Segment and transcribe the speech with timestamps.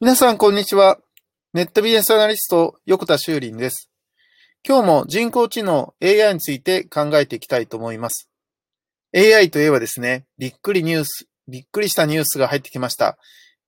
[0.00, 0.98] 皆さん、こんにちは。
[1.52, 3.88] ネットビジネスアナリスト、横田修林です。
[4.66, 8.28] 今日も人工知能 AI について考えていきたいと思います。
[9.14, 13.18] AI といえばですね、びっくりニュース、びっくりしたニュースが入ってきました。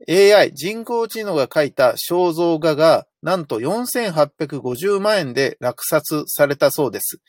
[0.09, 7.21] AI、人工知能が書いた肖像画が、なんと4850万円で落札されたそうです。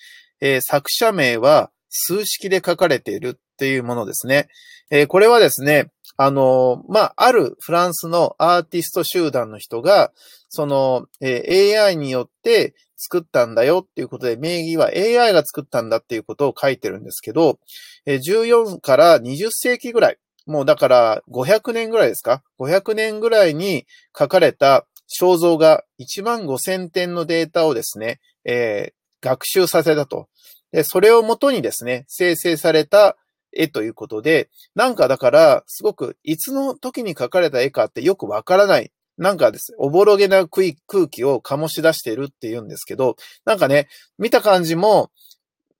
[0.41, 4.47] えー、作者名は数式で書かれているっていうものですね。
[4.89, 10.11] えー、これはですね、あの、まあ、あるフランスのアーティスト集団の人が、
[10.49, 17.59] その、え、AI によって作ったんだよっていうことで、名義は AI が作ったんだっていうことを書いてるんですけど、
[18.05, 20.17] えー、14から20世紀ぐらい、
[20.47, 23.85] もうだから500年ぐらいですか ?500 年ぐらいに
[24.17, 24.87] 書かれた
[25.21, 30.27] 肖像画1万5000点のデータをですね、えー、学習させたと。
[30.71, 33.17] で、それをもとにですね、生成された
[33.57, 38.91] 絵ということで、なんかだから、すごくいつの時に描かれた絵かってよくわからない。
[39.17, 40.73] なんかです、おぼろげな空
[41.09, 43.87] 気を醸し出しているって言うんですけど、なんかね、
[44.19, 45.09] 見た感じも、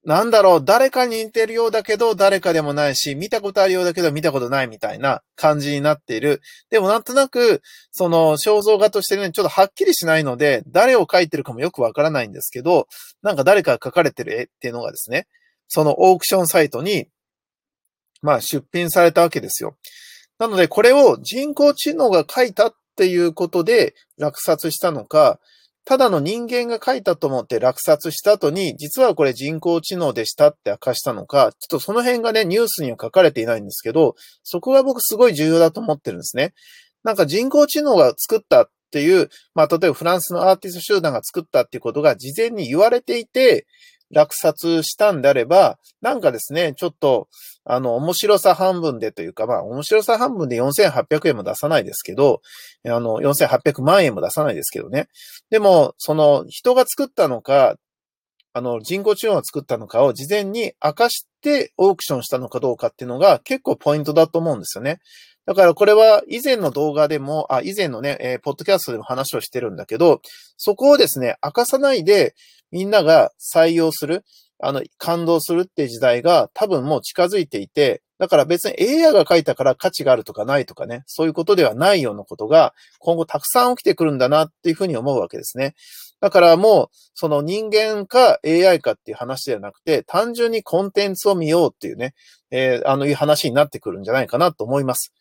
[0.08, 6.42] なんだろう、誰かに似てるようだけど、誰かでもないし、見たことあるようだけど、見たことないみたいな感じになっている。
[6.70, 7.62] でもなんとなく、
[7.92, 12.88] その肖像画としてね、ちょっとはっきりしないので、誰を描いてるかもよくわからないんですけど、
[13.22, 15.28] なんか誰かが描かれてる絵っていうのがですね、
[15.68, 17.10] そのオークションサイトに
[18.28, 19.78] まあ出品されたわけですよ。
[20.38, 25.40] なのでこれを人工知能が書いたっていうことで落札したのか、
[25.86, 36.54] ただの人間が書いたと思って落札した後に、実はこれ人工知能でしたって明かしたのか、ちょっとその辺がね、ニュースには書かれていないんですけど、そこが僕すごい重要だと思ってるんですね。
[37.06, 43.66] なんか人工知能が作ったっていう、まあ例えばフランスのアーティスト集団が作ったっていうことが事前に言われていて、
[44.12, 47.28] 落札したんであれば、なんかですね、ちょっと、
[47.66, 52.42] あの、面白さ半分でというか、まあ、面白さ半分で4800円も出さないですけど、
[52.86, 55.08] あの、4800万円も出さないですけどね。
[55.50, 57.76] でも、その、人が作ったのか、
[58.54, 65.00] あの、人工知能が作ったのかを事前に明かしてオークションしたのかどうかっていうのが結構ポイントだと思うんですよね。
[65.48, 70.22] だからこれは以前の動画でも、あ、以前のね、えー、ポッドキャストでも話をしてるんだけど、
[70.58, 72.36] そこをですね、明かさないで、
[72.70, 74.26] みんなが採用する、
[74.60, 85.76] あの、感動するっていう時代が多分もう近づいていて、だから別に AI が書いたから価値があるとかないとかね、そういうことではないようなことが今後たくさん起きてくるんだなっていうふうに思うわけですね。
[86.20, 92.16] だからもう、その人間か AI かっていう話ではなくて、単純にコンテンツを見ようっていうね、
[92.50, 95.14] えー、あのいう話になってくるんじゃないかなと思います。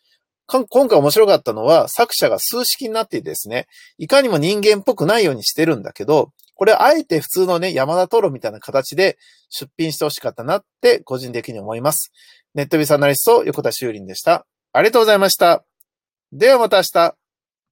[0.47, 9.17] 今回面白かったのは、作者が数式になってですね、いかにも人間っぽくないようにしてるんだけど、これあえて普通のね、山田トロみたいな形で
[9.49, 12.11] 出品してほしかったなって個人的に思います。
[12.55, 14.47] ネットビスアナリスト横田修林でした。
[14.73, 15.65] ありがとうございました。
[16.31, 17.26] ではまた明日。